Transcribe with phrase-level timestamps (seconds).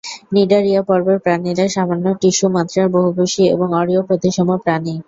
[0.33, 4.93] Cnidaria পর্বের প্রাণীরা সামান্য টিস্যু মাত্রার, বহুকোষী এবং অরীয় প্রতিসম প্রাণী।